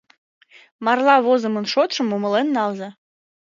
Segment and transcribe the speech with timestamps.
[0.85, 2.89] Марла возымын шотшым умылен налза.